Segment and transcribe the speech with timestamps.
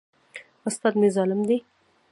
[0.69, 1.57] استاد مي ظالم دی.